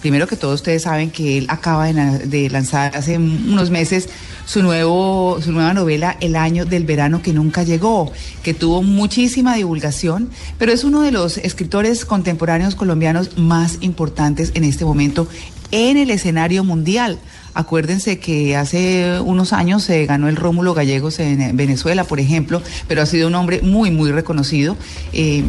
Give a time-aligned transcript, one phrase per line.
[0.00, 4.08] primero que todo ustedes saben que él acaba de, lanzar hace unos meses
[4.46, 8.10] su, nuevo, su nueva novela El año del verano que nunca llegó,
[8.42, 14.64] que tuvo muchísima divulgación, pero es uno de los escritores contemporáneos colombianos más importantes en
[14.64, 15.28] este momento
[15.70, 17.18] en el escenario mundial.
[17.54, 23.02] Acuérdense que hace unos años se ganó el Rómulo Gallegos en Venezuela, por ejemplo, pero
[23.02, 24.76] ha sido un hombre muy, muy reconocido.
[25.12, 25.42] Eh,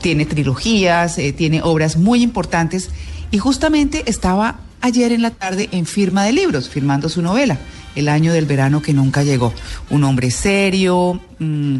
[0.00, 2.90] tiene trilogías, eh, tiene obras muy importantes
[3.30, 7.58] y justamente estaba ayer en la tarde en firma de libros, firmando su novela,
[7.96, 9.52] El año del verano que nunca llegó.
[9.90, 11.78] Un hombre serio, mm,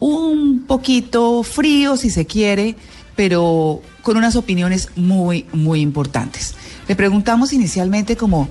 [0.00, 2.74] un poquito frío si se quiere,
[3.14, 6.54] pero con unas opiniones muy, muy importantes.
[6.88, 8.48] Le preguntamos inicialmente como,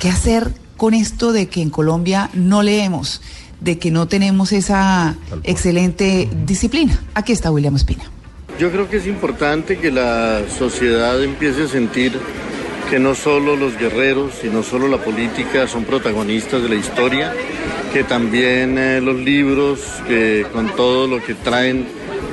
[0.00, 3.22] ¿qué hacer con esto de que en Colombia no leemos,
[3.60, 7.00] de que no tenemos esa excelente disciplina?
[7.14, 8.04] Aquí está William Espina.
[8.58, 12.12] Yo creo que es importante que la sociedad empiece a sentir
[12.90, 17.32] que no solo los guerreros y no solo la política son protagonistas de la historia,
[17.92, 21.86] que también eh, los libros, que con todo lo que traen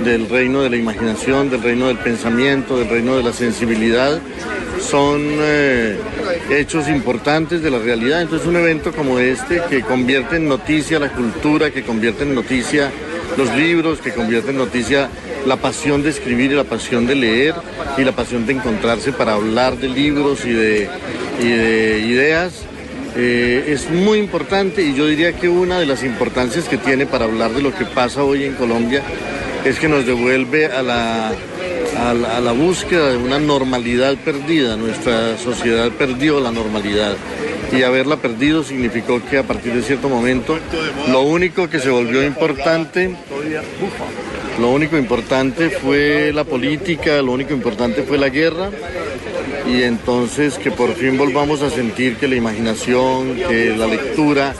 [0.03, 4.19] del reino de la imaginación, del reino del pensamiento, del reino de la sensibilidad,
[4.79, 5.97] son eh,
[6.49, 8.21] hechos importantes de la realidad.
[8.21, 12.91] Entonces un evento como este que convierte en noticia la cultura, que convierte en noticia
[13.37, 15.09] los libros, que convierte en noticia
[15.47, 17.55] la pasión de escribir y la pasión de leer
[17.97, 20.89] y la pasión de encontrarse para hablar de libros y de,
[21.39, 22.65] ideas.
[23.15, 27.25] eh, es muy importante y yo diría que una de las importancias que tiene para
[27.25, 29.01] hablar de lo que pasa hoy en Colombia
[29.63, 34.75] es que nos devuelve a la, a la búsqueda de una normalidad perdida.
[34.75, 37.15] Nuestra sociedad perdió la normalidad
[37.71, 40.57] y haberla perdido significó que a partir de cierto momento
[41.09, 43.15] lo único que se volvió importante
[44.59, 48.69] lo único importante fue la política, lo único importante fue la guerra
[49.67, 54.53] y entonces que por fin volvamos a sentir que la imaginación, que la lectura,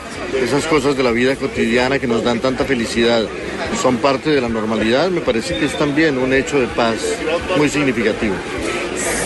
[0.44, 3.24] esas cosas de la vida cotidiana que nos dan tanta felicidad
[3.82, 6.96] son parte de la normalidad, me parece que es también un hecho de paz
[7.58, 8.36] muy significativo.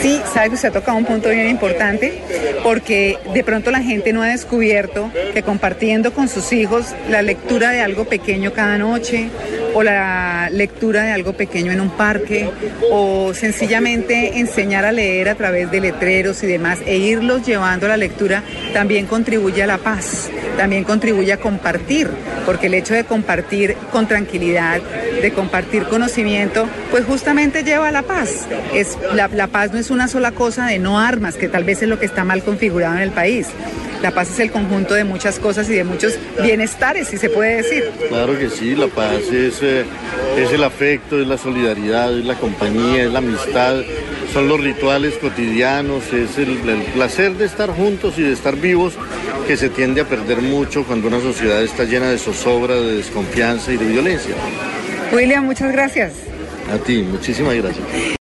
[0.02, 2.24] Sí, sabe que usted ha tocado un punto bien importante,
[2.64, 7.70] porque de pronto la gente no ha descubierto que compartiendo con sus hijos la lectura
[7.70, 9.30] de algo pequeño cada noche,
[9.74, 12.50] o la lectura de algo pequeño en un parque,
[12.92, 17.90] o sencillamente enseñar a leer a través de letreros y demás, e irlos llevando a
[17.90, 18.44] la lectura,
[18.74, 22.10] también contribuye a la paz, también contribuye a compartir,
[22.46, 24.82] porque el hecho de compartir con tranquilidad,
[25.22, 28.48] de compartir conocimiento, pues justamente lleva a la paz.
[28.74, 31.82] Es, la, la paz no es una sola cosa de no armas, que tal vez
[31.82, 33.48] es lo que está mal configurado en el país.
[34.02, 37.58] La paz es el conjunto de muchas cosas y de muchos bienestares, si se puede
[37.58, 37.92] decir.
[38.10, 39.22] Claro que sí, la paz
[39.62, 39.86] es, eh,
[40.38, 43.82] es el afecto, es la solidaridad, es la compañía, es la amistad,
[44.34, 48.94] son los rituales cotidianos, es el, el placer de estar juntos y de estar vivos
[49.48, 53.72] que se tiende a perder mucho cuando una sociedad está llena de zozobra, de desconfianza
[53.72, 54.36] y de violencia.
[55.12, 56.14] William, muchas gracias.
[56.74, 58.18] A ti, muchísimas gracias.